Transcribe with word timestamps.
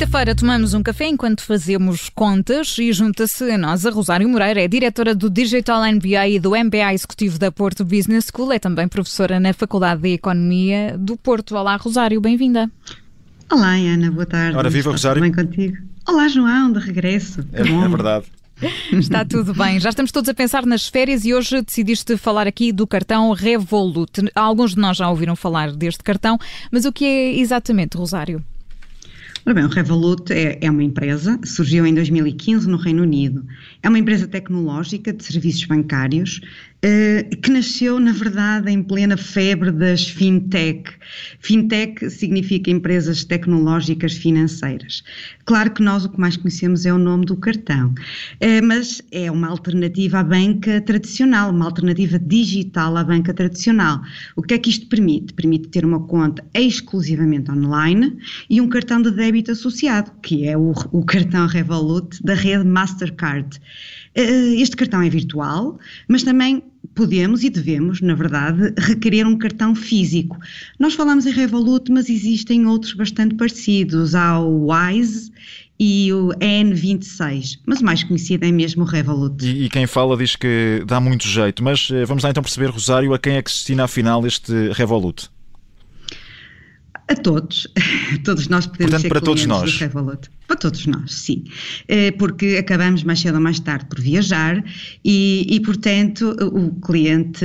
Quinta-feira 0.00 0.34
tomamos 0.34 0.72
um 0.72 0.82
café 0.82 1.08
enquanto 1.08 1.42
fazemos 1.42 2.08
contas 2.08 2.74
e 2.78 2.90
junta-se 2.90 3.44
a 3.50 3.58
nós 3.58 3.84
a 3.84 3.90
Rosário 3.90 4.26
Moreira, 4.26 4.62
é 4.62 4.66
diretora 4.66 5.14
do 5.14 5.28
Digital 5.28 5.82
MBA 5.92 6.26
e 6.26 6.40
do 6.40 6.52
MBA 6.52 6.94
Executivo 6.94 7.38
da 7.38 7.52
Porto 7.52 7.84
Business 7.84 8.30
School, 8.34 8.50
é 8.50 8.58
também 8.58 8.88
professora 8.88 9.38
na 9.38 9.52
Faculdade 9.52 10.00
de 10.00 10.14
Economia 10.14 10.96
do 10.98 11.18
Porto. 11.18 11.54
Olá, 11.54 11.76
Rosário, 11.76 12.18
bem-vinda. 12.18 12.70
Olá, 13.52 13.74
Ana, 13.74 14.10
boa 14.10 14.24
tarde. 14.24 14.56
Ora, 14.56 14.70
viva, 14.70 14.88
Está 14.88 15.10
Rosário. 15.10 15.22
Tudo 15.22 15.36
bem 15.36 15.44
contigo? 15.44 15.76
Olá, 16.08 16.28
João, 16.28 16.72
de 16.72 16.78
regresso. 16.78 17.44
É, 17.52 17.62
Bom. 17.62 17.84
é 17.84 17.88
verdade. 17.88 18.24
Está 18.98 19.22
tudo 19.22 19.52
bem. 19.52 19.78
Já 19.78 19.90
estamos 19.90 20.10
todos 20.10 20.30
a 20.30 20.34
pensar 20.34 20.64
nas 20.64 20.88
férias 20.88 21.26
e 21.26 21.34
hoje 21.34 21.60
decidiste 21.60 22.16
falar 22.16 22.46
aqui 22.46 22.72
do 22.72 22.86
cartão 22.86 23.30
Revolut. 23.32 24.22
Alguns 24.34 24.74
de 24.74 24.80
nós 24.80 24.96
já 24.96 25.10
ouviram 25.10 25.36
falar 25.36 25.72
deste 25.72 26.02
cartão, 26.02 26.38
mas 26.72 26.86
o 26.86 26.92
que 26.92 27.04
é 27.04 27.38
exatamente, 27.38 27.98
Rosário? 27.98 28.42
Ora 29.46 29.54
bem, 29.54 29.64
o 29.64 29.68
Revolut 29.68 30.30
é, 30.30 30.58
é 30.60 30.70
uma 30.70 30.82
empresa, 30.82 31.40
surgiu 31.44 31.86
em 31.86 31.94
2015 31.94 32.68
no 32.68 32.76
Reino 32.76 33.02
Unido. 33.02 33.42
É 33.82 33.88
uma 33.88 33.98
empresa 33.98 34.28
tecnológica 34.28 35.14
de 35.14 35.24
serviços 35.24 35.64
bancários 35.64 36.42
eh, 36.82 37.28
que 37.42 37.50
nasceu, 37.50 38.00
na 38.00 38.12
verdade, 38.12 38.70
em 38.70 38.82
plena 38.82 39.14
febre 39.14 39.70
das 39.70 40.08
fintech. 40.08 40.90
Fintech 41.38 42.08
significa 42.08 42.70
empresas 42.70 43.22
tecnológicas 43.22 44.14
financeiras. 44.14 45.04
Claro 45.44 45.72
que 45.72 45.82
nós 45.82 46.06
o 46.06 46.08
que 46.08 46.18
mais 46.18 46.38
conhecemos 46.38 46.86
é 46.86 46.92
o 46.92 46.96
nome 46.96 47.26
do 47.26 47.36
cartão, 47.36 47.94
eh, 48.40 48.62
mas 48.62 49.02
é 49.12 49.30
uma 49.30 49.48
alternativa 49.48 50.20
à 50.20 50.22
banca 50.22 50.80
tradicional, 50.80 51.50
uma 51.50 51.66
alternativa 51.66 52.18
digital 52.18 52.96
à 52.96 53.04
banca 53.04 53.34
tradicional. 53.34 54.00
O 54.34 54.42
que 54.42 54.54
é 54.54 54.58
que 54.58 54.70
isto 54.70 54.86
permite? 54.86 55.34
Permite 55.34 55.68
ter 55.68 55.84
uma 55.84 56.00
conta 56.00 56.42
exclusivamente 56.54 57.50
online 57.50 58.16
e 58.48 58.58
um 58.58 58.68
cartão 58.68 59.02
de 59.02 59.10
débito 59.30 59.52
associado, 59.52 60.10
que 60.20 60.46
é 60.46 60.58
o, 60.58 60.72
o 60.90 61.04
cartão 61.04 61.46
Revolut 61.46 62.20
da 62.22 62.34
rede 62.34 62.64
Mastercard. 62.64 63.60
Eh, 64.14 64.54
Este 64.56 64.76
cartão 64.76 65.00
é 65.00 65.08
virtual, 65.08 65.78
mas 66.08 66.24
também 66.24 66.62
podemos 66.96 67.44
e 67.44 67.50
devemos, 67.50 68.00
na 68.00 68.14
verdade, 68.14 68.74
requerer 68.76 69.24
um 69.26 69.38
cartão 69.38 69.74
físico. 69.74 70.36
Nós 70.80 70.94
falamos 70.94 71.26
em 71.26 71.30
Revolut, 71.30 71.92
mas 71.92 72.08
existem 72.08 72.66
outros 72.66 72.94
bastante 72.94 73.36
parecidos. 73.36 74.16
Há 74.16 74.40
o 74.40 74.72
Wise 74.72 75.30
e 75.78 76.12
o 76.12 76.30
N26, 76.40 77.60
mas 77.64 77.80
o 77.80 77.84
mais 77.84 78.02
conhecido 78.02 78.44
é 78.44 78.50
mesmo 78.50 78.82
o 78.82 78.86
Revolut. 78.86 79.46
E, 79.46 79.64
e 79.64 79.68
quem 79.70 79.86
fala 79.86 80.16
diz 80.16 80.34
que 80.34 80.82
dá 80.86 81.00
muito 81.00 81.26
jeito, 81.26 81.62
mas 81.62 81.88
eh, 81.92 82.04
vamos 82.04 82.24
lá 82.24 82.30
então 82.30 82.42
perceber, 82.42 82.66
Rosário, 82.66 83.14
a 83.14 83.18
quem 83.18 83.36
é 83.36 83.42
que 83.42 83.50
se 83.50 83.58
destina 83.58 83.84
afinal 83.84 84.26
este 84.26 84.52
Revolut? 84.72 85.30
A 87.10 87.14
todos, 87.16 87.66
todos 88.24 88.46
nós 88.48 88.66
podemos 88.66 88.92
Portanto, 88.92 89.02
ser 89.02 89.08
para 89.08 89.20
todos 89.20 89.44
nós. 89.46 89.72
do 89.72 89.78
Revolut. 89.78 90.30
Para 90.46 90.56
todos 90.56 90.86
nós, 90.86 91.12
sim. 91.12 91.44
Eh, 91.88 92.10
Porque 92.12 92.56
acabamos 92.58 93.02
mais 93.04 93.20
cedo 93.20 93.34
ou 93.36 93.40
mais 93.40 93.58
tarde 93.60 93.86
por 93.86 94.00
viajar 94.00 94.64
e, 95.04 95.46
e, 95.48 95.60
portanto, 95.60 96.36
o 96.40 96.70
cliente, 96.80 97.44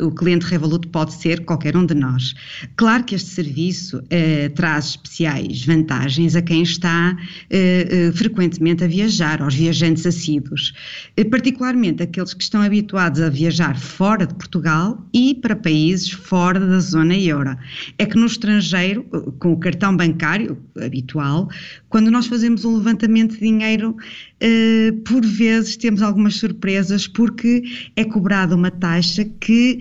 o 0.00 0.10
cliente 0.10 0.46
Revolut 0.46 0.86
pode 0.88 1.14
ser 1.14 1.44
qualquer 1.44 1.76
um 1.76 1.84
de 1.86 1.94
nós. 1.94 2.34
Claro 2.76 3.04
que 3.04 3.14
este 3.14 3.28
serviço 3.30 4.02
eh, 4.10 4.48
traz 4.50 4.86
especiais 4.90 5.64
vantagens 5.64 6.34
a 6.36 6.42
quem 6.42 6.62
está 6.62 7.16
eh, 7.50 7.88
eh, 7.90 8.12
frequentemente 8.12 8.84
a 8.84 8.86
viajar, 8.86 9.40
aos 9.42 9.54
viajantes 9.54 10.04
assíduos, 10.06 10.72
Eh, 11.16 11.24
particularmente 11.24 12.02
aqueles 12.02 12.34
que 12.34 12.42
estão 12.42 12.60
habituados 12.62 13.20
a 13.22 13.30
viajar 13.30 13.78
fora 13.78 14.26
de 14.26 14.34
Portugal 14.34 15.06
e 15.14 15.34
para 15.34 15.56
países 15.56 16.10
fora 16.10 16.60
da 16.60 16.80
zona 16.80 17.16
euro. 17.16 17.56
É 17.98 18.04
que 18.06 18.16
no 18.18 18.26
estrangeiro, 18.26 19.05
com 19.38 19.52
o 19.52 19.58
cartão 19.58 19.96
bancário 19.96 20.58
habitual, 20.80 21.48
quando 21.88 22.10
nós 22.10 22.26
fazemos 22.26 22.64
um 22.64 22.76
levantamento 22.76 23.32
de 23.32 23.40
dinheiro, 23.40 23.96
eh, 24.40 24.92
por 25.04 25.24
vezes 25.24 25.76
temos 25.76 26.02
algumas 26.02 26.36
surpresas 26.36 27.06
porque 27.06 27.62
é 27.94 28.04
cobrada 28.04 28.54
uma 28.54 28.70
taxa 28.70 29.24
que 29.24 29.80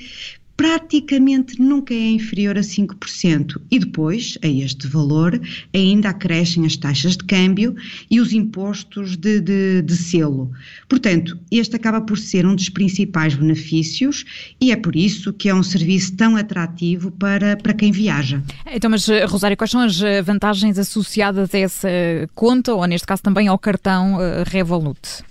praticamente 0.57 1.61
nunca 1.61 1.93
é 1.93 2.11
inferior 2.11 2.57
a 2.57 2.61
5%. 2.61 3.61
E 3.69 3.79
depois, 3.79 4.38
a 4.43 4.47
este 4.47 4.88
valor, 4.88 5.39
ainda 5.73 6.09
acrescem 6.09 6.66
as 6.66 6.77
taxas 6.77 7.17
de 7.17 7.23
câmbio 7.25 7.75
e 8.09 8.19
os 8.19 8.31
impostos 8.31 9.17
de, 9.17 9.39
de, 9.41 9.81
de 9.81 9.95
selo. 9.95 10.51
Portanto, 10.88 11.38
este 11.51 11.75
acaba 11.75 12.01
por 12.01 12.17
ser 12.17 12.45
um 12.45 12.55
dos 12.55 12.69
principais 12.69 13.35
benefícios 13.35 14.23
e 14.59 14.71
é 14.71 14.75
por 14.75 14.95
isso 14.95 15.33
que 15.33 15.49
é 15.49 15.55
um 15.55 15.63
serviço 15.63 16.16
tão 16.16 16.35
atrativo 16.35 17.11
para, 17.11 17.57
para 17.57 17.73
quem 17.73 17.91
viaja. 17.91 18.41
Então, 18.72 18.89
mas 18.89 19.07
eh, 19.09 19.25
Rosário, 19.25 19.57
quais 19.57 19.72
são 19.72 19.81
as 19.81 20.01
eh, 20.01 20.22
vantagens 20.22 20.79
associadas 20.79 21.53
a 21.53 21.57
essa 21.57 21.89
conta, 22.33 22.73
ou 22.73 22.85
neste 22.85 23.07
caso 23.07 23.22
também 23.22 23.47
ao 23.47 23.57
cartão 23.57 24.22
eh, 24.22 24.43
Revolut? 24.45 25.23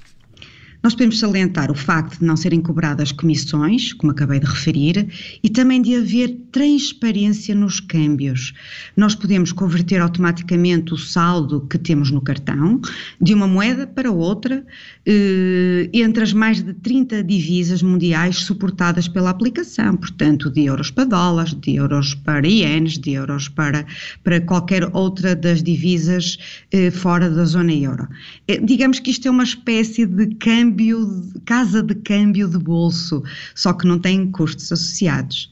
Nós 0.84 0.92
podemos 0.92 1.18
salientar 1.18 1.70
o 1.70 1.74
facto 1.74 2.18
de 2.18 2.26
não 2.26 2.36
serem 2.36 2.60
cobradas 2.60 3.10
comissões, 3.10 3.94
como 3.94 4.12
acabei 4.12 4.38
de 4.38 4.44
referir, 4.44 5.08
e 5.42 5.48
também 5.48 5.80
de 5.80 5.96
haver 5.96 6.36
transparência 6.52 7.54
nos 7.54 7.80
câmbios. 7.80 8.52
Nós 8.94 9.14
podemos 9.14 9.50
converter 9.50 10.02
automaticamente 10.02 10.92
o 10.92 10.98
saldo 10.98 11.62
que 11.70 11.78
temos 11.78 12.10
no 12.10 12.20
cartão 12.20 12.82
de 13.18 13.32
uma 13.32 13.48
moeda 13.48 13.86
para 13.86 14.12
outra 14.12 14.62
eh, 15.06 15.88
entre 15.90 16.22
as 16.22 16.34
mais 16.34 16.62
de 16.62 16.74
30 16.74 17.24
divisas 17.24 17.82
mundiais 17.82 18.36
suportadas 18.40 19.08
pela 19.08 19.30
aplicação, 19.30 19.96
portanto, 19.96 20.50
de 20.50 20.66
euros 20.66 20.90
para 20.90 21.04
dólares, 21.04 21.54
de 21.54 21.76
euros 21.76 22.14
para 22.14 22.46
ienes, 22.46 22.98
de 22.98 23.12
euros 23.12 23.48
para, 23.48 23.86
para 24.22 24.38
qualquer 24.38 24.94
outra 24.94 25.34
das 25.34 25.62
divisas 25.62 26.36
eh, 26.70 26.90
fora 26.90 27.30
da 27.30 27.46
zona 27.46 27.72
euro. 27.72 28.06
Eh, 28.46 28.60
digamos 28.62 29.00
que 29.00 29.10
isto 29.10 29.26
é 29.26 29.30
uma 29.30 29.44
espécie 29.44 30.04
de 30.04 30.26
câmbio 30.34 30.73
câmbio, 30.74 31.22
casa 31.44 31.82
de 31.82 31.94
câmbio 31.94 32.48
de 32.48 32.58
bolso, 32.58 33.22
só 33.54 33.72
que 33.72 33.86
não 33.86 33.98
tem 33.98 34.30
custos 34.30 34.72
associados. 34.72 35.50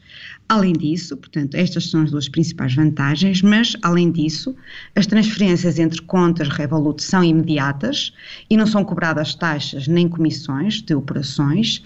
Além 0.49 0.73
disso, 0.73 1.15
portanto, 1.15 1.55
estas 1.55 1.89
são 1.89 2.03
as 2.03 2.11
duas 2.11 2.27
principais 2.27 2.75
vantagens, 2.75 3.41
mas, 3.41 3.75
além 3.81 4.11
disso, 4.11 4.55
as 4.95 5.07
transferências 5.07 5.79
entre 5.79 6.01
contas 6.01 6.49
Revolut 6.49 7.01
são 7.01 7.23
imediatas 7.23 8.13
e 8.49 8.57
não 8.57 8.67
são 8.67 8.83
cobradas 8.83 9.33
taxas 9.33 9.87
nem 9.87 10.07
comissões 10.07 10.81
de 10.81 10.93
operações, 10.93 11.83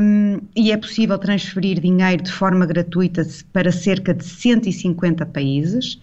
um, 0.00 0.40
e 0.56 0.72
é 0.72 0.76
possível 0.76 1.18
transferir 1.18 1.80
dinheiro 1.80 2.22
de 2.22 2.32
forma 2.32 2.64
gratuita 2.64 3.26
para 3.52 3.70
cerca 3.70 4.14
de 4.14 4.24
150 4.24 5.26
países. 5.26 6.00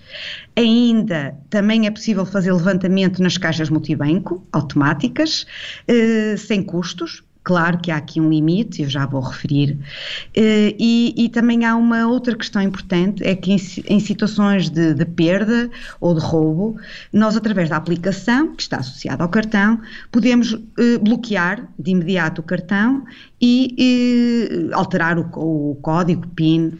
Ainda 0.55 1.35
também 1.49 1.87
é 1.87 1.91
possível 1.91 2.25
fazer 2.25 2.53
levantamento 2.53 3.21
nas 3.23 3.37
caixas 3.37 3.69
multibanco 3.69 4.45
automáticas, 4.51 5.45
uh, 5.89 6.37
sem 6.37 6.61
custos, 6.61 7.23
Claro 7.43 7.79
que 7.79 7.89
há 7.89 7.95
aqui 7.95 8.19
um 8.19 8.29
limite, 8.29 8.81
eu 8.81 8.89
já 8.89 9.05
vou 9.05 9.21
referir, 9.21 9.71
uh, 9.71 10.75
e, 10.77 11.13
e, 11.17 11.29
também 11.29 11.65
há 11.65 11.75
uma 11.75 12.05
outra 12.05 12.35
questão 12.35 12.61
importante, 12.61 13.23
é 13.23 13.33
que 13.33 13.51
em, 13.51 13.57
em 13.87 13.99
situações 13.99 14.69
de, 14.69 14.93
de, 14.93 15.05
perda 15.05 15.69
ou 16.01 16.13
de 16.13 16.19
roubo, 16.19 16.77
nós 17.13 17.37
através 17.37 17.69
da 17.69 17.77
aplicação, 17.77 18.55
que 18.55 18.61
está 18.61 18.77
associada 18.77 19.23
ao 19.23 19.29
cartão, 19.29 19.79
podemos 20.11 20.53
uh, 20.53 20.99
bloquear 21.01 21.65
de 21.79 21.91
imediato 21.91 22.41
o 22.41 22.43
cartão 22.43 23.05
e 23.41 24.69
uh, 24.69 24.75
alterar 24.75 25.17
o, 25.17 25.29
o, 25.71 25.75
código 25.81 26.27
PIN, 26.27 26.77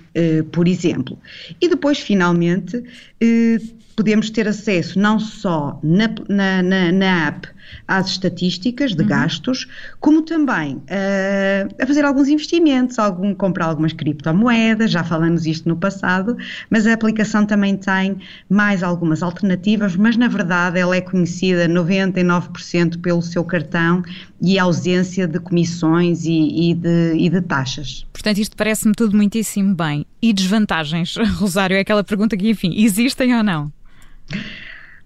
por 0.51 0.67
exemplo. 0.67 1.17
E 1.61 1.69
depois, 1.69 1.99
finalmente, 1.99 2.83
podemos 3.95 4.29
ter 4.29 4.47
acesso 4.47 4.99
não 4.99 5.19
só 5.19 5.79
na, 5.81 6.09
na, 6.27 6.61
na, 6.61 6.91
na 6.91 7.27
app 7.27 7.47
às 7.87 8.07
estatísticas 8.07 8.95
de 8.95 9.01
uhum. 9.01 9.07
gastos, 9.07 9.67
como 9.99 10.21
também 10.21 10.75
uh, 10.75 11.75
a 11.81 11.87
fazer 11.87 12.05
alguns 12.05 12.27
investimentos, 12.27 12.99
algum, 12.99 13.33
comprar 13.33 13.65
algumas 13.65 13.93
criptomoedas, 13.93 14.91
já 14.91 15.03
falamos 15.03 15.45
isto 15.45 15.67
no 15.67 15.75
passado, 15.75 16.37
mas 16.69 16.85
a 16.85 16.93
aplicação 16.93 17.45
também 17.45 17.75
tem 17.77 18.17
mais 18.49 18.83
algumas 18.83 19.23
alternativas, 19.23 19.95
mas 19.95 20.17
na 20.17 20.27
verdade 20.27 20.79
ela 20.79 20.95
é 20.95 21.01
conhecida 21.01 21.67
99% 21.67 23.01
pelo 23.01 23.21
seu 23.21 23.43
cartão 23.43 24.03
e 24.41 24.57
a 24.57 24.63
ausência 24.63 25.27
de 25.27 25.39
comissões 25.39 26.25
e, 26.25 26.69
e, 26.71 26.73
de, 26.73 27.13
e 27.15 27.29
de 27.29 27.41
taxas. 27.41 28.05
Portanto, 28.13 28.37
isto 28.37 28.55
parece-me 28.55 28.93
tudo 28.93 29.15
muitíssimo 29.15 29.75
bem. 29.75 30.05
E 30.21 30.33
desvantagens, 30.33 31.15
Rosário, 31.37 31.75
é 31.75 31.79
aquela 31.79 32.03
pergunta 32.03 32.35
que, 32.37 32.49
enfim, 32.49 32.73
existem 32.77 33.35
ou 33.35 33.43
não? 33.43 33.71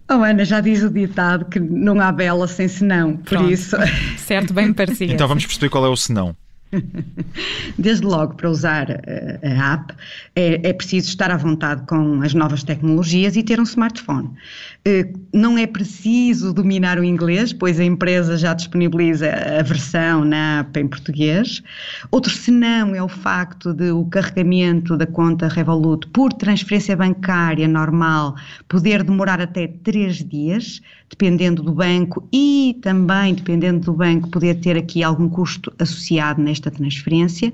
Oh, 0.10 0.16
Ana, 0.16 0.44
já 0.44 0.60
diz 0.60 0.84
o 0.84 0.90
ditado 0.90 1.46
que 1.46 1.60
não 1.60 2.00
há 2.00 2.12
bela 2.12 2.48
sem 2.48 2.68
senão, 2.68 3.18
por 3.18 3.38
Pronto. 3.38 3.52
isso. 3.52 3.76
Certo, 4.18 4.54
bem 4.54 4.68
me 4.68 4.74
parecia. 4.74 5.12
Então 5.12 5.28
vamos 5.28 5.46
perceber 5.46 5.70
qual 5.70 5.86
é 5.86 5.90
o 5.90 5.96
senão. 5.96 6.36
Desde 7.78 8.06
logo, 8.06 8.36
para 8.36 8.50
usar 8.50 8.88
a 9.44 9.74
app, 9.74 9.94
é, 10.36 10.70
é, 10.70 10.74
preciso 10.74 11.10
estar 11.10 11.32
à 11.32 11.38
vontade 11.38 11.84
com 11.88 12.22
as 12.22 12.34
novas 12.34 12.64
tecnologias 12.64 13.36
e 13.36 13.44
ter 13.44 13.60
um 13.60 13.64
smartphone. 13.64 14.30
Não 15.34 15.58
é 15.58 15.66
preciso 15.66 16.54
dominar 16.54 17.00
o 17.00 17.04
inglês, 17.04 17.54
pois 17.54 17.80
a 17.80 17.84
empresa 17.84 18.38
já 18.38 18.54
disponibiliza 18.54 19.30
a 19.60 19.64
versão 19.64 20.26
na 20.26 20.60
app 20.60 20.80
em 20.80 20.88
português. 20.88 21.64
Outro 22.12 22.32
senão 22.32 22.94
é 22.94 23.02
o 23.02 23.08
facto 23.08 23.74
de 23.74 23.92
o 23.92 24.06
carregamento 24.06 24.98
da 24.98 25.06
conta 25.06 25.48
Revolut 25.48 26.08
por 26.08 26.34
transferência 26.34 26.96
bancária 26.96 27.68
normal 27.68 28.36
poder 28.68 29.04
demorar 29.04 29.40
até 29.40 29.68
três 29.68 30.18
dias, 30.18 30.82
dependendo 31.10 31.62
do 31.64 31.74
banco 31.74 32.28
e 32.32 32.78
também 32.82 33.34
dependendo 33.34 33.80
do 33.82 33.94
banco 33.94 34.30
poder 34.30 34.56
ter 34.56 34.78
aqui 34.78 35.04
algum 35.04 35.30
custo 35.30 35.74
associado 35.80 36.42
nesta 36.64 36.72
transferência. 36.72 37.54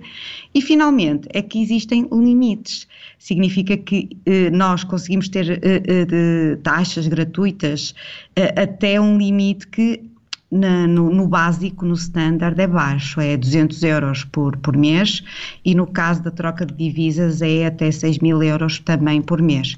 E 0.53 0.61
finalmente 0.61 1.27
é 1.33 1.41
que 1.41 1.61
existem 1.61 2.07
limites. 2.11 2.87
Significa 3.17 3.75
que 3.77 4.09
eh, 4.25 4.49
nós 4.49 4.83
conseguimos 4.83 5.29
ter 5.29 5.51
eh, 5.51 5.59
eh, 5.63 6.55
taxas 6.63 7.07
gratuitas 7.07 7.95
eh, 8.35 8.61
até 8.61 8.99
um 8.99 9.17
limite 9.17 9.67
que 9.67 10.03
na, 10.51 10.87
no, 10.87 11.11
no, 11.11 11.27
básico, 11.27 11.85
no 11.85 11.93
standard, 11.93 12.59
é 12.59 12.65
baixo, 12.65 13.21
é 13.21 13.37
200 13.37 13.83
euros 13.83 14.23
por, 14.23 14.57
por 14.57 14.75
mês 14.75 15.23
e 15.63 15.75
no 15.75 15.85
caso 15.85 16.23
da 16.23 16.31
troca 16.31 16.65
de 16.65 16.73
divisas 16.73 17.43
é 17.43 17.67
até 17.67 17.91
6 17.91 18.17
mil 18.19 18.41
euros 18.41 18.79
também 18.79 19.21
por 19.21 19.41
mês. 19.41 19.77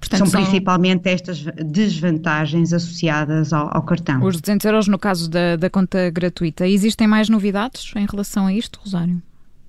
Portanto, 0.00 0.30
são, 0.30 0.42
principalmente 0.42 1.08
estas 1.08 1.44
desvantagens 1.64 2.72
associadas 2.72 3.52
ao, 3.52 3.68
ao, 3.76 3.82
cartão. 3.82 4.24
Os 4.24 4.40
200 4.40 4.64
euros 4.64 4.88
no 4.88 4.98
caso 4.98 5.28
da, 5.28 5.56
da 5.56 5.68
conta 5.68 6.10
gratuita. 6.10 6.66
Existem 6.66 7.06
mais 7.06 7.28
novidades 7.28 7.92
em 7.94 8.06
relação 8.06 8.46
a 8.46 8.52
isto, 8.52 8.80
Rosário? 8.82 9.22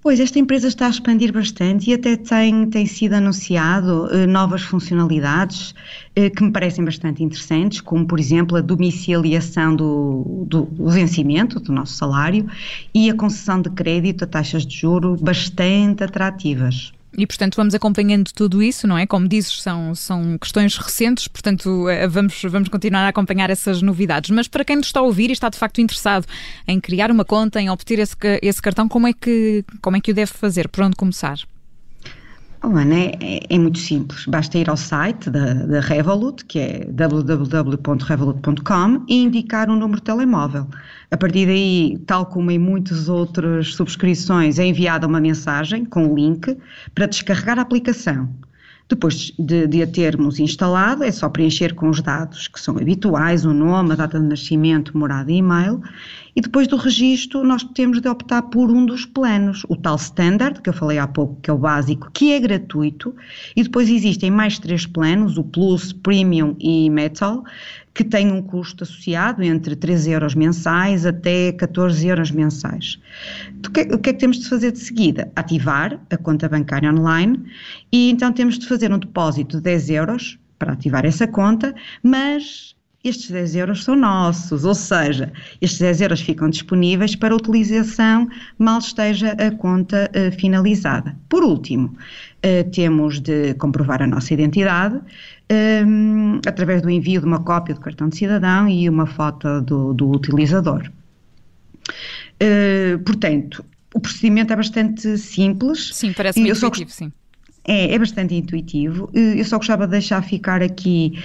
Pois, 0.04 0.20
esta 0.20 0.40
empresa 0.40 0.68
está 0.68 0.88
a 0.88 0.90
expandir 0.90 1.32
bastante 1.32 1.92
e 1.92 1.94
até 1.94 2.16
tem, 2.16 2.68
tem 2.72 2.88
sido 2.88 3.14
anunciado 3.14 4.08
eh, 4.12 4.26
novas 4.26 4.64
funcionalidades 4.64 5.76
eh, 6.16 6.28
que 6.28 6.44
me 6.44 6.52
parecem 6.52 6.84
bastante 6.84 7.24
interessantes, 7.24 7.82
como, 7.82 8.08
por 8.08 8.20
exemplo, 8.20 8.58
a 8.58 8.62
domiciliação 8.62 9.76
do, 9.76 10.46
do, 10.48 10.64
do, 10.64 10.90
vencimento 10.90 11.60
do 11.60 11.72
nosso 11.72 11.94
salário 11.94 12.50
e 12.92 13.12
a 13.12 13.14
concessão 13.14 13.62
de 13.62 13.70
crédito 13.70 14.24
a 14.24 14.28
taxas 14.28 14.66
de 14.66 14.76
juro 14.76 15.16
bastante 15.22 16.04
atrativas. 16.04 16.92
E, 17.18 17.28
portanto, 17.28 17.56
vamos 17.56 17.76
acompanhando 17.76 18.32
tudo 18.34 18.64
isso, 18.64 18.88
não 18.88 18.98
é? 18.98 19.06
Como 19.06 19.28
dizes, 19.28 19.62
são, 19.62 19.94
são 19.94 20.38
questões 20.38 20.78
recentes, 20.78 21.28
portanto, 21.28 21.90
eh, 21.90 22.08
vamos, 22.08 22.42
vamos 22.44 22.70
continuar 22.70 23.06
a 23.06 23.10
acompanhar 23.10 23.50
essas 23.50 23.82
novidades. 23.82 24.30
Mas 24.30 24.48
para 24.48 24.64
quem 24.64 24.78
nos 24.78 24.88
está 24.88 25.02
a 25.02 25.04
ouvir 25.04 25.30
e 25.30 25.34
está 25.34 25.50
de 25.50 25.58
facto 25.58 25.82
interessado 25.82 26.26
em 26.68 26.80
criar 26.80 27.12
uma 27.12 27.26
conta, 27.26 27.60
em 27.60 27.70
obter 27.70 28.00
esse, 28.00 28.16
esse 28.42 28.62
cartão, 28.62 28.88
como 28.88 29.08
é, 29.08 29.14
que, 29.14 29.66
como 29.82 29.98
é 29.98 30.02
que 30.02 30.12
o 30.12 30.14
deve 30.14 30.32
fazer? 30.32 30.70
Por 30.70 30.84
onde 30.86 30.96
começar? 30.96 31.38
Oh, 32.64 32.78
Ana, 32.78 32.96
é, 32.96 33.40
é, 33.50 33.58
muito 33.58 33.80
simples. 33.80 34.28
Basta 34.28 34.56
ir 34.56 34.70
ao 34.70 34.78
site 34.78 35.32
da, 35.32 35.52
da 35.54 35.80
Revolut, 35.80 36.46
que 36.46 36.60
é 36.60 36.86
www.revolut.com, 36.92 39.04
e 39.08 39.24
indicar 39.24 39.68
um 39.68 39.76
número 39.76 39.98
de 39.98 40.04
telemóvel. 40.04 40.68
A 41.10 41.18
partir 41.18 41.48
daí, 41.48 41.98
tal 42.06 42.28
como 42.28 42.52
em 42.52 42.60
muitas 42.60 43.10
outras 43.10 43.74
subscrições, 43.74 44.60
é 44.60 44.66
enviada 44.66 45.08
uma 45.08 45.20
mensagem 45.20 45.86
com 45.86 46.06
o 46.08 46.16
link 46.16 46.56
para 46.94 47.08
descarregar 47.08 47.58
a 47.58 47.64
aplicação. 47.64 48.30
Depois 48.92 49.32
de, 49.40 49.68
de, 49.68 49.82
a 49.82 49.88
termos 49.88 50.38
instalado, 50.38 51.02
é 51.06 51.12
só 51.14 51.30
preencher 51.30 51.74
com 51.74 51.90
os 51.90 52.02
dados 52.02 52.50
que 52.50 52.60
são 52.60 52.78
habituais, 52.78 53.46
o 53.46 53.54
nome, 53.54 53.94
a 53.94 53.96
data 53.96 54.20
de 54.20 54.26
nascimento, 54.26 54.98
morada 54.98 55.32
e 55.32 55.38
e-mail. 55.38 55.82
E 56.36 56.42
depois 56.42 56.68
do 56.68 56.76
registro, 56.76 57.42
nós 57.42 57.64
temos 57.64 58.02
de 58.02 58.10
optar 58.10 58.42
por 58.42 58.70
um 58.70 58.86
dos 58.86 59.06
planos, 59.06 59.64
o 59.70 59.78
tal 59.78 59.96
standard, 59.96 60.62
que 60.62 60.70
eu 60.70 60.74
falei 60.74 60.98
há 60.98 61.08
pouco, 61.08 61.40
que 61.42 61.50
é 61.50 61.54
o 61.54 61.58
básico, 61.58 62.12
que 62.14 62.34
é 62.34 62.40
gratuito. 62.42 63.16
E 63.56 63.64
depois 63.64 63.90
existem 63.90 64.30
mais 64.30 64.60
três 64.60 64.86
planos, 64.86 65.38
o 65.38 65.44
Plus, 65.44 65.94
Premium 65.94 66.54
e 66.60 66.90
Metal, 66.90 67.46
que 67.94 68.04
têm 68.04 68.32
um 68.32 68.42
custo 68.42 68.84
associado 68.84 69.44
entre 69.44 69.76
13 69.76 70.12
euros 70.12 70.36
mensais 70.36 71.06
até 71.06 71.52
14 71.52 72.08
euros 72.08 72.32
mensais. 72.32 73.00
O 73.66 73.70
que, 73.70 73.82
o 73.82 74.00
que 74.00 74.10
é 74.10 74.14
que 74.14 74.20
temos 74.20 74.40
de 74.40 74.50
fazer 74.50 74.72
de 74.72 74.80
seguida? 74.80 75.32
Ativar 75.36 76.00
a 76.10 76.18
conta 76.18 76.48
bancária 76.48 76.92
online 76.92 77.44
e 77.92 78.10
então 78.10 78.32
temos 78.32 78.58
de 78.58 78.68
fazer 78.68 78.92
um 78.94 79.00
depósito 79.00 79.58
de 79.58 79.64
10 79.64 79.90
euros 79.90 80.40
para 80.58 80.74
ativar 80.74 81.06
essa 81.06 81.28
conta, 81.28 81.74
mas 82.04 82.76
estes 83.04 83.32
10 83.32 83.56
euros 83.56 83.84
são 83.84 83.96
nossos, 83.96 84.64
ou 84.64 84.76
seja, 84.76 85.32
estes 85.60 85.80
10 85.80 86.02
euros 86.02 86.22
ficam 86.22 86.50
disponíveis 86.50 87.16
para 87.16 87.36
utilização 87.36 88.28
mal 88.58 88.80
esteja 88.80 89.32
a 89.32 89.52
conta 89.52 90.10
uh, 90.16 90.32
finalizada. 90.40 91.16
Por 91.28 91.44
último, 91.44 91.88
uh, 91.88 92.70
temos 92.72 93.20
de 93.20 93.54
comprovar 93.56 94.02
a 94.02 94.08
nossa 94.08 94.34
identidade 94.34 95.00
um, 95.86 96.40
através 96.46 96.82
do 96.82 96.90
envio 96.90 97.22
de 97.22 97.28
uma 97.28 97.40
cópia 97.44 97.74
do 97.74 97.82
cartão 97.82 98.08
de 98.08 98.18
cidadão 98.18 98.70
e 98.70 98.88
uma 98.88 99.08
foto 99.08 99.62
do, 99.62 99.94
do 99.94 100.12
utilizador. 100.12 100.90
Uh, 102.42 103.00
portanto, 103.00 103.66
o 103.94 104.00
procedimento 104.00 104.54
é 104.54 104.56
bastante 104.56 105.18
simples. 105.18 105.90
Sim, 105.94 106.14
parece-me 106.14 106.50
intuitivo, 106.50 106.90
sim. 106.92 107.12
É, 107.64 107.94
é 107.94 108.00
bastante 108.00 108.34
intuitivo. 108.34 109.10
Eu 109.14 109.46
só 109.46 109.58
gostava 109.58 109.86
de 109.86 109.92
deixar 109.92 110.24
ficar 110.24 110.64
aqui 110.64 111.20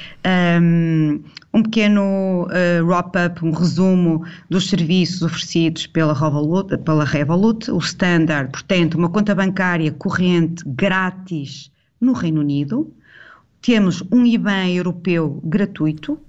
um, 0.61 1.23
um 1.55 1.63
pequeno 1.63 2.47
uh, 2.47 2.85
wrap-up, 2.87 3.43
um 3.43 3.53
resumo 3.53 4.23
dos 4.51 4.69
serviços 4.69 5.23
oferecidos 5.23 5.87
pela 5.87 6.13
Revolut, 6.13 6.77
pela 6.79 7.05
Revolut. 7.05 7.71
O 7.71 7.79
Standard, 7.79 8.51
portanto, 8.51 8.97
uma 8.97 9.09
conta 9.09 9.35
bancária 9.35 9.91
corrente 9.93 10.63
grátis 10.67 11.71
no 12.01 12.13
Reino 12.13 12.41
Unido. 12.41 12.93
Temos 13.63 14.03
um 14.13 14.25
IBAN 14.27 14.69
europeu 14.69 15.41
gratuito. 15.43 16.21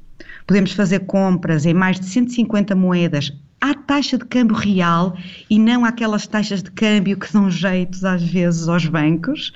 Podemos 0.46 0.72
fazer 0.72 1.02
compras 1.02 1.66
em 1.66 1.74
mais 1.74 2.00
de 2.00 2.06
150 2.06 2.74
moedas 2.76 3.34
à 3.60 3.74
taxa 3.74 4.18
de 4.18 4.26
câmbio 4.26 4.56
real 4.56 5.18
e 5.50 5.58
não 5.58 5.84
aquelas 5.84 6.28
taxas 6.28 6.62
de 6.62 6.72
câmbio 6.72 7.18
que 7.18 7.32
dão 7.34 7.50
jeitos 7.50 8.06
às 8.06 8.22
vezes 8.22 8.68
aos 8.68 8.86
bancos, 8.86 9.52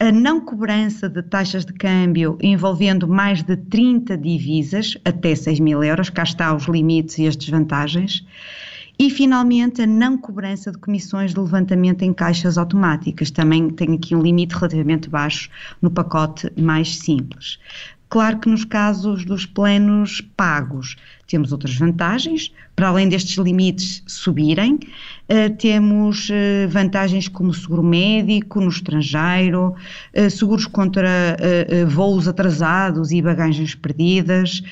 a 0.00 0.10
não 0.10 0.40
cobrança 0.40 1.08
de 1.08 1.22
taxas 1.22 1.64
de 1.64 1.72
câmbio 1.72 2.36
envolvendo 2.42 3.06
mais 3.06 3.42
de 3.42 3.56
30 3.56 4.16
divisas, 4.16 4.96
até 5.04 5.34
6 5.34 5.60
mil 5.60 5.82
euros, 5.82 6.10
cá 6.10 6.24
está 6.24 6.54
os 6.54 6.66
limites 6.66 7.18
e 7.18 7.26
as 7.26 7.36
desvantagens, 7.36 8.24
e 8.98 9.10
finalmente 9.10 9.80
a 9.82 9.86
não 9.86 10.18
cobrança 10.18 10.72
de 10.72 10.78
comissões 10.78 11.32
de 11.32 11.38
levantamento 11.38 12.02
em 12.02 12.12
caixas 12.12 12.58
automáticas, 12.58 13.30
também 13.30 13.70
tem 13.70 13.94
aqui 13.94 14.16
um 14.16 14.20
limite 14.20 14.56
relativamente 14.56 15.08
baixo 15.08 15.48
no 15.80 15.88
pacote 15.88 16.50
mais 16.60 16.96
simples. 16.96 17.60
Claro 18.08 18.38
que 18.38 18.48
nos 18.48 18.64
casos 18.64 19.24
dos 19.24 19.44
planos 19.44 20.22
pagos 20.36 20.96
temos 21.26 21.52
outras 21.52 21.76
vantagens, 21.76 22.50
para 22.74 22.88
além 22.88 23.06
destes 23.06 23.36
limites 23.36 24.02
subirem, 24.06 24.76
uh, 24.76 25.54
temos 25.58 26.30
uh, 26.30 26.68
vantagens 26.70 27.28
como 27.28 27.52
seguro 27.52 27.82
médico 27.82 28.62
no 28.62 28.70
estrangeiro, 28.70 29.74
uh, 30.16 30.30
seguros 30.30 30.66
contra 30.66 31.36
voos 31.86 32.26
atrasados 32.26 33.10
e 33.10 33.20
bagagens 33.20 33.74
perdidas, 33.74 34.62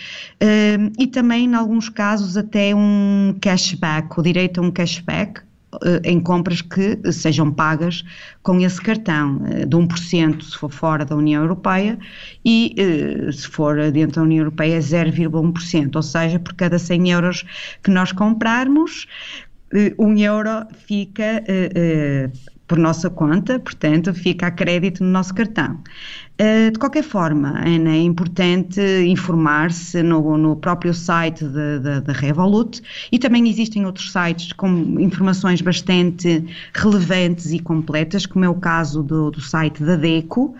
e 0.98 1.06
também, 1.06 1.44
em 1.46 1.54
alguns 1.54 1.88
casos, 1.88 2.36
até 2.36 2.74
um 2.74 3.36
cashback, 3.40 4.18
o 4.18 4.22
direito 4.22 4.60
a 4.60 4.64
um 4.64 4.70
cashback, 4.70 5.40
eh, 5.40 5.45
em 6.04 6.20
compras 6.20 6.62
que 6.62 7.00
sejam 7.12 7.50
pagas 7.50 8.04
com 8.42 8.60
esse 8.60 8.80
cartão, 8.80 9.40
eh, 9.46 9.66
de 9.66 9.76
1% 9.76 10.42
se 10.42 10.56
for 10.56 10.70
fora 10.70 11.04
da 11.04 11.16
União 11.16 11.42
Europeia 11.42 11.98
e 12.44 12.74
eh, 12.76 13.32
se 13.32 13.48
for 13.48 13.90
dentro 13.90 14.16
da 14.16 14.22
União 14.22 14.40
Europeia 14.40 14.78
0,1%, 14.78 15.96
ou 15.96 16.02
seja, 16.02 16.38
por 16.38 16.54
cada 16.54 16.78
100 16.78 17.10
euros 17.10 17.44
que 17.82 17.90
nós 17.90 18.12
comprarmos, 18.12 19.06
1 19.98 20.18
euro 20.18 20.66
fica 20.86 21.42
por 22.66 22.78
nossa 22.78 23.08
conta, 23.08 23.58
portanto, 23.60 24.12
fica 24.12 24.46
a 24.48 24.50
crédito 24.50 25.04
no 25.04 25.10
nosso 25.10 25.34
cartão. 25.34 25.80
Uh, 26.38 26.70
de 26.70 26.78
qualquer 26.78 27.02
forma, 27.02 27.48
Ana, 27.66 27.92
é 27.92 28.02
importante 28.02 28.78
informar-se 29.06 30.02
no, 30.02 30.36
no, 30.36 30.54
próprio 30.54 30.92
site 30.92 31.42
da 31.46 32.12
Revolut 32.12 32.82
e 33.10 33.18
também 33.18 33.48
existem 33.48 33.86
outros 33.86 34.12
sites 34.12 34.52
com 34.52 35.00
informações 35.00 35.62
bastante 35.62 36.44
relevantes 36.74 37.52
e 37.52 37.58
completas, 37.58 38.26
como 38.26 38.44
é 38.44 38.48
o 38.50 38.54
caso 38.54 39.02
do, 39.02 39.30
do 39.30 39.40
site 39.40 39.82
da 39.82 39.96
DECO 39.96 40.54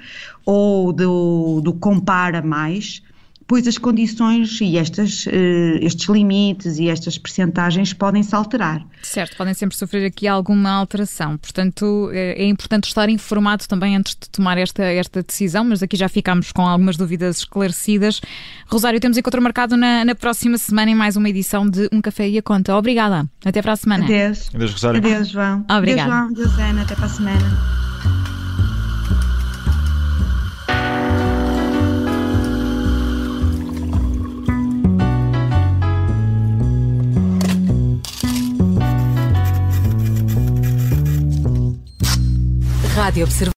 ou 0.47 0.95
do, 0.95 1.61
do 1.61 1.75
Compara 1.75 2.41
Mais, 2.41 3.03
pois 3.47 3.67
as 3.67 3.79
condições 3.79 4.61
e 4.61 4.77
estas, 4.77 5.27
eh, 5.29 5.79
estes 5.81 6.09
limites 6.09 6.79
e 6.79 6.89
estas 6.89 7.17
percentagens 7.17 7.93
podem 7.93 8.23
se 8.23 8.35
alterar. 8.35 8.85
Certo, 9.03 9.37
podem 9.37 9.55
sempre 9.55 9.77
sofrer 9.77 10.07
aqui 10.07 10.27
alguma 10.27 10.71
alteração. 10.71 11.37
Portanto, 11.39 12.11
é, 12.13 12.43
é 12.43 12.47
importante 12.47 12.85
estar 12.85 13.09
informado 13.09 13.67
também 13.69 13.97
antes 13.97 14.17
de 14.21 14.29
tomar 14.29 14.59
esta, 14.59 14.83
esta 14.83 15.23
decisão, 15.23 15.65
mas 15.65 15.83
aqui 15.83 15.97
já 15.97 16.09
ficámos 16.09 16.51
com 16.51 16.63
algumas 16.63 16.97
dúvidas 16.97 17.39
esclarecidas. 17.39 18.21
Rosário, 18.67 18.99
temos 18.99 19.17
encontro 19.17 19.41
marcado 19.41 19.77
na, 19.77 20.05
na 20.05 20.15
próxima 20.15 20.59
semana 20.59 20.91
em 20.91 20.95
mais 20.95 21.17
uma 21.17 21.29
edição 21.29 21.69
de 21.69 21.89
Um 21.93 22.01
Café 22.01 22.29
e 22.29 22.39
a 22.39 22.43
Conta. 22.43 22.77
Obrigada. 22.77 23.29
Até 23.45 23.63
para 23.63 23.73
a 23.73 23.77
semana. 23.77 24.05
Adeus. 24.05 24.51
Adeus, 24.53 24.73
Rosário. 24.73 24.99
Adeus, 24.99 25.29
João. 25.29 25.65
Obrigada. 25.71 26.13
Adeus, 26.13 26.37
João. 26.37 26.47
Adeus, 26.47 26.59
Ana. 26.59 26.83
Até 26.83 26.95
para 26.95 27.07
a 27.07 27.09
semana. 27.09 28.36
Rádio 43.07 43.23
Observador. 43.23 43.55